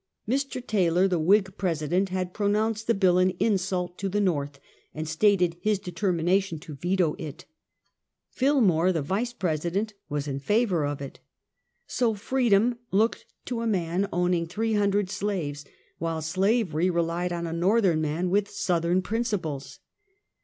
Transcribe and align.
Mr. 0.27 0.65
Taylor, 0.65 1.07
the 1.07 1.19
Whi<j 1.19 1.55
President, 1.57 2.09
had 2.09 2.33
pronounced 2.33 2.87
the 2.87 2.95
bill 2.95 3.19
an 3.19 3.29
insult 3.39 3.99
to 3.99 4.09
the 4.09 4.17
ISTorth, 4.17 4.55
and 4.95 5.07
stated 5.07 5.57
his 5.61 5.77
determination 5.77 6.57
to 6.57 6.73
veto 6.73 7.13
it. 7.19 7.45
Filknore, 8.35 8.91
the 8.91 9.03
Yice 9.03 9.37
Pres 9.37 9.63
ident, 9.63 9.93
was 10.09 10.27
in 10.27 10.39
favor 10.39 10.87
of 10.87 11.03
it. 11.03 11.19
So, 11.85 12.15
Freedom 12.15 12.79
looked 12.89 13.27
to 13.45 13.61
a 13.61 13.67
man 13.67 14.09
owning 14.11 14.47
three 14.47 14.73
hundred 14.73 15.11
slaves, 15.11 15.65
while 15.99 16.23
slavery 16.23 16.89
re 16.89 17.01
lied 17.03 17.31
on" 17.31 17.45
a 17.45 17.53
l^orthern 17.53 17.99
man 17.99 18.31
with 18.31 18.49
Southern 18.49 19.03
principles." 19.03 19.77